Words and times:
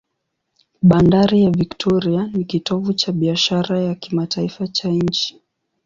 Bandari 0.83 1.41
ya 1.43 1.49
Victoria 1.51 2.27
ni 2.33 2.43
kitovu 2.45 2.93
cha 2.93 3.11
biashara 3.11 3.81
ya 3.81 3.95
kimataifa 3.95 4.67
cha 4.67 4.89
nchi. 4.89 5.41